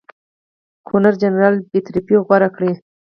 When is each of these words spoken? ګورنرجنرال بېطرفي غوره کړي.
ګورنرجنرال 0.87 1.55
بېطرفي 1.71 2.15
غوره 2.25 2.49
کړي. 2.55 2.71